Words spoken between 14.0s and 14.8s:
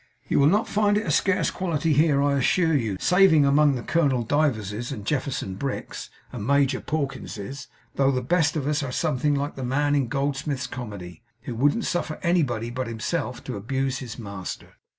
master.